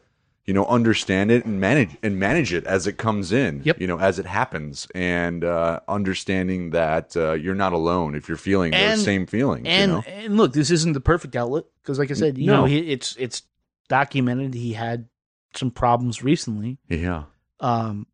[0.45, 3.63] you know, understand it and manage and manage it as it comes in.
[3.65, 3.81] Yep.
[3.81, 8.37] You know, as it happens, and uh, understanding that uh, you're not alone if you're
[8.39, 9.67] feeling And- those same feelings.
[9.67, 10.03] and you know?
[10.07, 12.57] and look, this isn't the perfect outlet because, like I said, you No.
[12.61, 13.43] know, he, it's it's
[13.89, 15.07] documented he had
[15.55, 17.25] some problems recently, yeah.
[17.61, 18.07] um,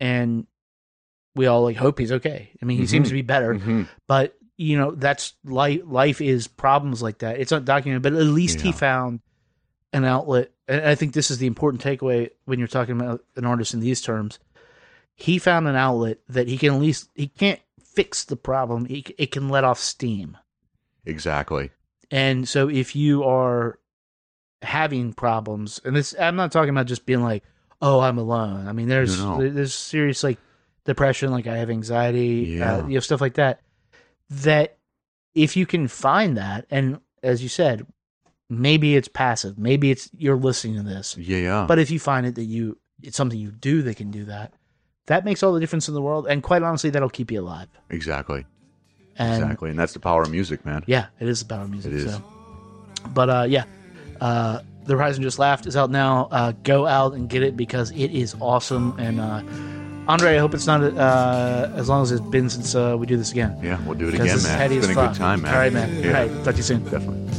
[0.00, 0.46] and
[1.34, 2.50] we all like hope he's okay.
[2.60, 2.88] I mean, he Mhm.
[2.88, 3.86] seems to be better, Mhm.
[4.08, 7.38] but you know that's life life is problems like that.
[7.40, 9.20] It's not documented but at least he found
[9.92, 10.50] an outlet.
[10.68, 13.80] And i think this is the important takeaway when you're talking about an artist in
[13.80, 14.38] these terms.
[15.14, 18.84] He found an outlet that he can at least he can't fix the problem.
[18.84, 20.36] He, it can let off steam.
[21.06, 21.70] Exactly.
[22.10, 23.78] and so if you are
[24.62, 27.42] having problems and this i'm not talking about just being like
[27.80, 28.68] oh i'm alone.
[28.68, 29.48] I mean there's No, no.
[29.48, 30.38] there's serious like
[30.84, 32.76] depression like i have anxiety Yeah.
[32.76, 33.60] uh, you know stuff like that
[34.30, 34.78] that
[35.34, 37.86] if you can find that and as you said
[38.48, 41.38] maybe it's passive maybe it's you're listening to this Yeah.
[41.38, 41.64] Yeah.
[41.68, 44.52] but if you find it that you it's something you do that can do that
[45.06, 47.68] that makes all the difference in the world and quite honestly that'll keep you alive
[47.90, 48.44] exactly.
[49.16, 49.70] and exactly.
[49.70, 50.82] And that's the power of music, man.
[50.86, 51.92] yeah, it is the power of music.
[51.92, 52.12] It is.
[52.14, 52.22] So.
[53.12, 53.64] But uh, yeah,
[54.20, 56.28] uh, the Horizon Just Laughed is out now.
[56.30, 58.94] Uh, go out and get it because it is awesome.
[58.98, 59.42] And uh,
[60.08, 63.16] Andre, I hope it's not uh, as long as it's been since uh, we do
[63.16, 63.56] this again.
[63.62, 64.72] Yeah, we'll do it again, man.
[64.72, 65.12] It's been a fuck.
[65.12, 65.54] good time, man.
[65.54, 66.02] All right, man.
[66.02, 66.82] Yeah, All right, talk to you soon.
[66.84, 67.29] definitely.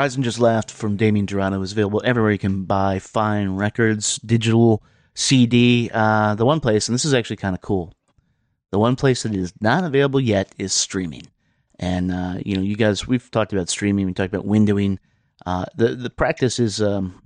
[0.00, 4.82] Horizon Just Laughed from Damien Jurado is available everywhere you can buy fine records, digital,
[5.12, 5.90] CD.
[5.92, 7.92] Uh, the one place, and this is actually kind of cool,
[8.70, 11.24] the one place that is not available yet is streaming.
[11.78, 14.96] And uh, you know, you guys, we've talked about streaming, we talked about windowing.
[15.44, 17.22] Uh, the the practice is, um,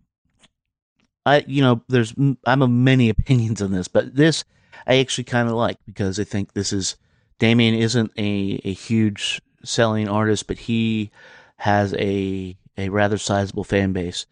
[1.24, 2.12] I you know, there's
[2.44, 4.42] I'm of many opinions on this, but this
[4.84, 6.96] I actually kind of like because I think this is
[7.38, 11.12] Damien isn't a a huge selling artist, but he
[11.58, 14.26] has a a rather sizable fan base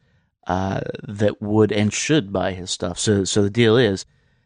[0.46, 2.98] uh, that would and should buy his stuff.
[2.98, 4.04] So so the deal is,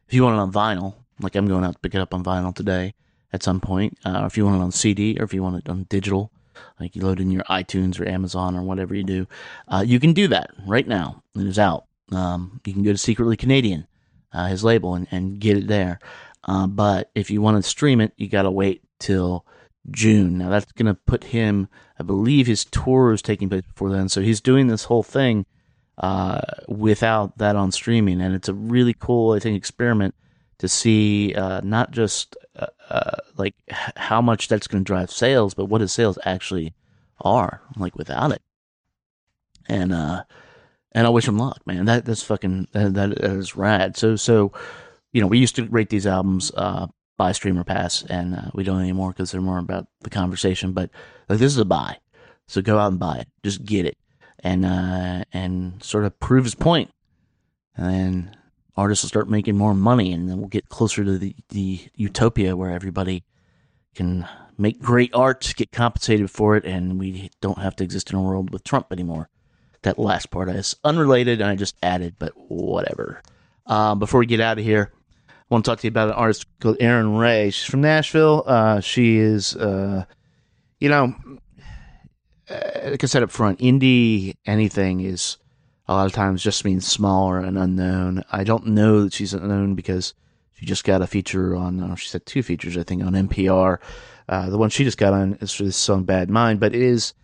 [0.09, 2.24] if you want it on vinyl, like I'm going out to pick it up on
[2.24, 2.94] vinyl today
[3.32, 5.56] at some point, uh, or if you want it on CD, or if you want
[5.56, 6.30] it on digital,
[6.78, 9.26] like you load in your iTunes or Amazon or whatever you do,
[9.68, 11.22] uh, you can do that right now.
[11.35, 11.87] It is out.
[12.12, 13.87] Um, you can go to Secretly Canadian,
[14.32, 15.99] uh, his label, and, and get it there.
[16.44, 19.44] Uh, but if you want to stream it, you got to wait till
[19.91, 20.39] June.
[20.39, 21.68] Now that's going to put him,
[21.99, 24.09] I believe his tour is taking place before then.
[24.09, 25.47] So he's doing this whole thing
[25.99, 28.20] uh, without that on streaming.
[28.20, 30.14] And it's a really cool, I think, experiment
[30.59, 33.55] to see uh, not just uh, uh, like
[33.97, 36.74] how much that's going to drive sales, but what his sales actually
[37.20, 38.43] are like without it.
[39.68, 40.24] And uh,
[40.93, 41.84] and I wish him luck, man.
[41.87, 43.97] That that's fucking that, that is rad.
[43.97, 44.53] So so,
[45.12, 46.87] you know, we used to rate these albums uh
[47.17, 50.73] by streamer pass, and uh, we don't anymore because they're more about the conversation.
[50.73, 50.91] But
[51.29, 51.99] like this is a buy,
[52.47, 53.29] so go out and buy it.
[53.43, 53.97] Just get it,
[54.41, 56.91] and uh and sort of prove his point,
[57.77, 58.37] and
[58.77, 62.57] artists will start making more money, and then we'll get closer to the the utopia
[62.57, 63.25] where everybody
[63.95, 68.19] can make great art, get compensated for it, and we don't have to exist in
[68.19, 69.29] a world with Trump anymore.
[69.83, 73.23] That last part is unrelated, and I just added, but whatever.
[73.67, 74.93] Um, before we get out of here,
[75.49, 77.51] I want to talk to you about an artist called Erin Rae.
[77.51, 78.42] She's from Nashville.
[78.47, 80.05] Uh, she is, uh,
[80.80, 81.14] you know,
[82.51, 85.36] uh, like I said up front, indie anything is
[85.86, 88.24] a lot of times just means smaller and unknown.
[88.32, 90.14] I don't know that she's unknown because
[90.55, 93.78] she just got a feature on, she said two features, I think, on NPR.
[94.28, 96.82] Uh, the one she just got on is for this song Bad Mind, but it
[96.82, 97.14] is,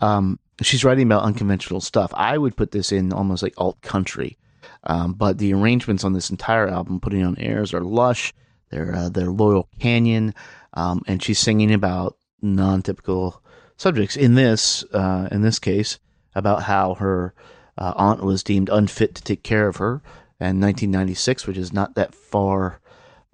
[0.00, 2.12] um, she's writing about unconventional stuff.
[2.14, 4.38] I would put this in almost like alt country.
[4.84, 8.32] Um, but the arrangements on this entire album, putting on airs, are lush.
[8.70, 10.34] They're uh, they're Laurel Canyon,
[10.74, 13.42] um, and she's singing about non-typical
[13.76, 14.16] subjects.
[14.16, 15.98] In this uh, in this case,
[16.34, 17.34] about how her
[17.78, 20.02] uh, aunt was deemed unfit to take care of her
[20.40, 22.80] in 1996, which is not that far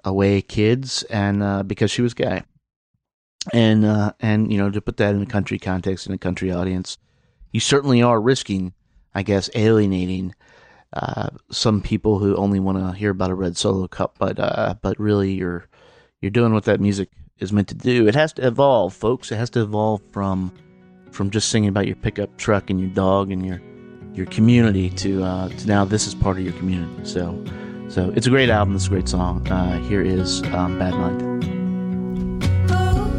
[0.04, 2.42] away, kids, and uh, because she was gay.
[3.52, 6.52] And uh, and you know to put that in a country context in a country
[6.52, 6.98] audience,
[7.52, 8.74] you certainly are risking,
[9.14, 10.34] I guess, alienating
[10.92, 14.74] uh, some people who only want to hear about a red solo cup, but uh,
[14.80, 15.66] but really you're
[16.20, 18.08] you're doing what that music is meant to do.
[18.08, 19.30] It has to evolve, folks.
[19.30, 20.52] It has to evolve from
[21.12, 23.60] from just singing about your pickup truck and your dog and your
[24.14, 27.04] your community to uh, to now this is part of your community.
[27.04, 27.44] So
[27.88, 28.74] so it's a great album.
[28.74, 29.46] It's a great song.
[29.48, 31.44] Uh, here is um, Bad Mind.
[32.70, 33.18] Oh,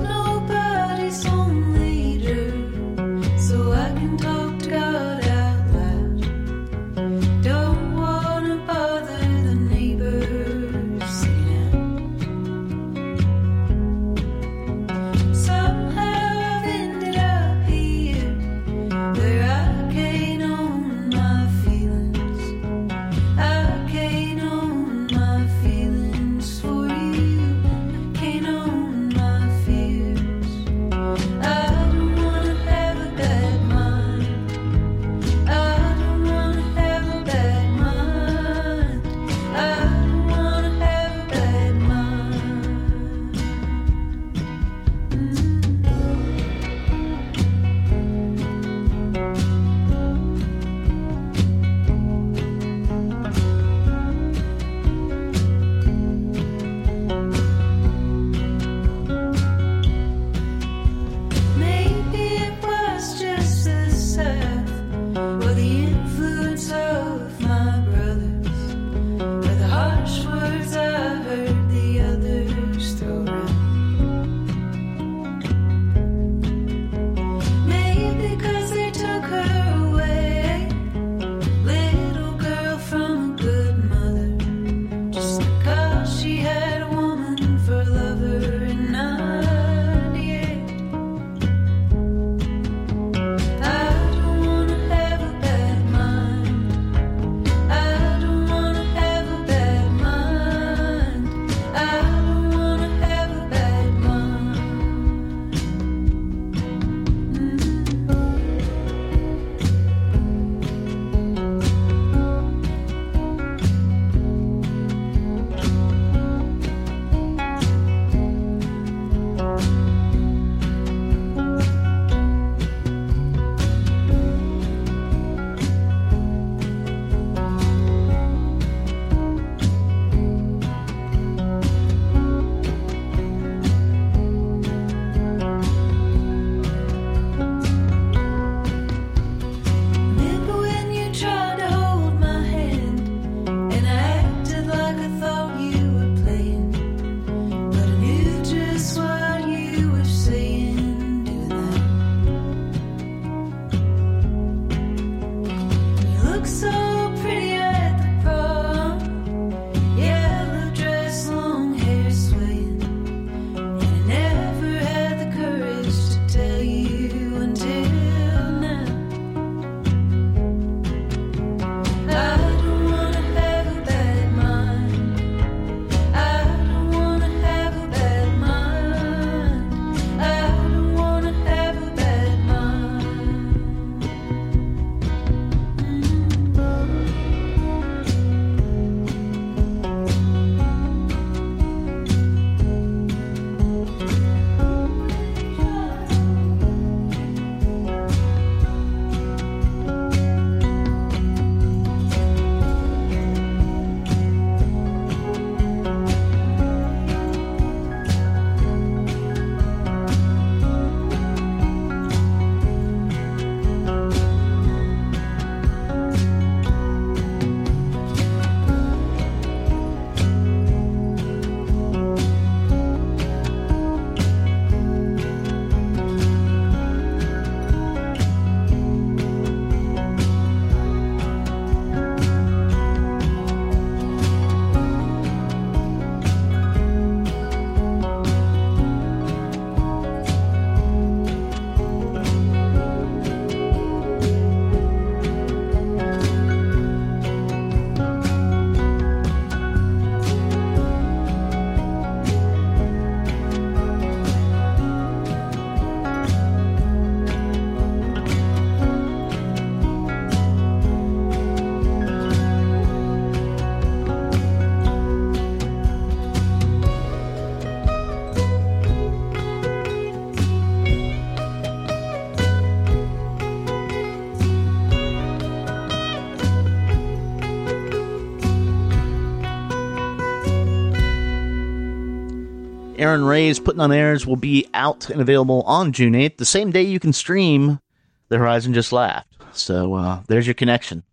[283.00, 286.70] Erin Rae's Putting on Airs will be out and available on June 8th, the same
[286.70, 287.80] day you can stream
[288.28, 289.38] The Horizon Just Laughed.
[289.54, 291.04] So uh, there's your connection.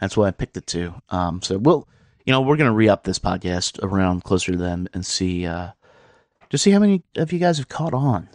[0.00, 0.94] That's why I picked it to.
[1.10, 1.88] Um, so we'll,
[2.24, 5.44] you know, we're going to re up this podcast around closer to them and see,
[5.44, 5.72] uh,
[6.48, 8.28] just see how many of you guys have caught on.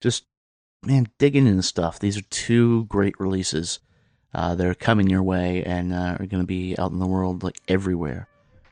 [0.00, 0.24] Just,
[0.82, 2.00] man, digging into stuff.
[2.00, 3.78] These are two great releases
[4.34, 7.06] uh, that are coming your way and uh, are going to be out in the
[7.06, 8.26] world like everywhere.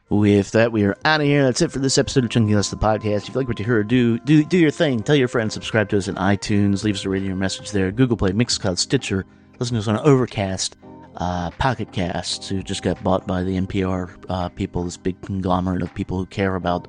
[0.08, 1.42] With that, we are out of here.
[1.42, 3.22] That's it for this episode of Chunky List, the podcast.
[3.22, 5.02] If you like what you heard, do do do your thing.
[5.02, 5.52] Tell your friends.
[5.54, 6.84] Subscribe to us on iTunes.
[6.84, 7.90] Leave us a rating or message there.
[7.90, 9.24] Google Play, Mixcloud, Stitcher.
[9.58, 10.76] Listen to us on Overcast,
[11.16, 14.84] uh, Pocket Cast, who just got bought by the NPR uh, people.
[14.84, 16.86] This big conglomerate of people who care about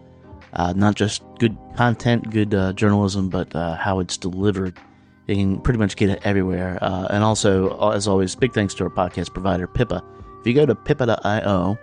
[0.54, 4.78] uh, not just good content, good uh, journalism, but uh, how it's delivered.
[5.26, 6.78] You can pretty much get it everywhere.
[6.84, 10.04] Uh, and also, as always, big thanks to our podcast provider, Pippa.
[10.40, 11.80] If you go to pippa.io,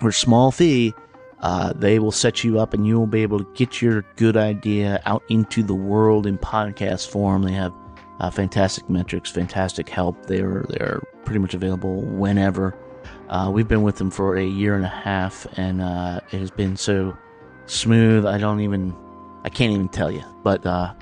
[0.00, 0.94] for a small fee,
[1.40, 4.36] uh, they will set you up and you will be able to get your good
[4.36, 7.42] idea out into the world in podcast form.
[7.42, 7.72] They have
[8.20, 10.26] uh, fantastic metrics, fantastic help.
[10.26, 12.76] They're they're pretty much available whenever.
[13.28, 16.50] Uh, we've been with them for a year and a half, and uh, it has
[16.50, 17.16] been so
[17.66, 18.24] smooth.
[18.26, 18.94] I don't even,
[19.44, 20.22] I can't even tell you.
[20.42, 20.94] But uh,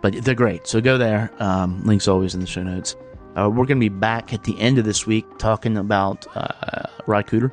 [0.00, 0.66] but they're great.
[0.66, 1.30] So go there.
[1.38, 2.96] Um, links always in the show notes.
[3.36, 6.86] Uh, we're going to be back at the end of this week talking about uh,
[7.06, 7.50] Ry Cooder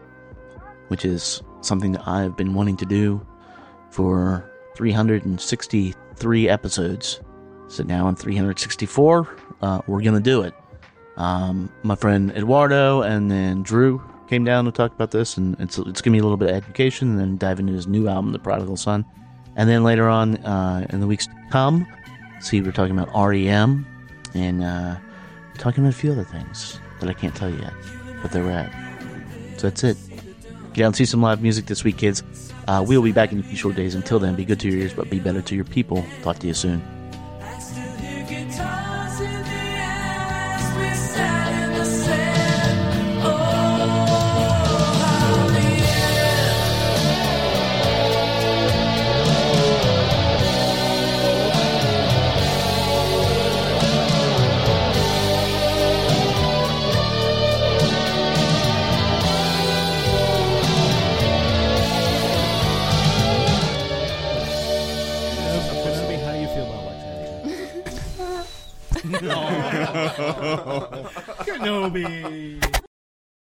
[0.92, 3.26] which is something that I've been wanting to do
[3.92, 7.22] for 363 episodes.
[7.70, 10.54] So now on 364, uh, we're going to do it.
[11.16, 15.78] Um, my friend Eduardo and then Drew came down to talk about this, and it's,
[15.78, 18.10] it's going to be a little bit of education and then dive into his new
[18.10, 19.06] album, The Prodigal Son.
[19.56, 21.88] And then later on uh, in the weeks to come,
[22.42, 23.88] see, we're talking about REM
[24.34, 24.98] and uh,
[25.58, 27.74] talking about a few other things that I can't tell you yet,
[28.22, 28.76] but they're rad.
[29.56, 30.11] So that's it.
[30.74, 32.24] Get out and see some live music this week, kids.
[32.68, 33.96] Uh, we'll be back in a few short days.
[33.96, 36.06] Until then, be good to your ears, but be better to your people.
[36.22, 36.82] Talk to you soon.